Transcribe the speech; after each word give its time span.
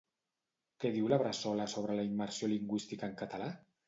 Què 0.83 0.89
diu 0.95 1.09
la 1.11 1.19
Bressola 1.23 1.67
sobre 1.73 1.97
la 1.99 2.05
immersió 2.07 2.49
lingüística 2.55 3.09
en 3.11 3.15
català? 3.21 3.51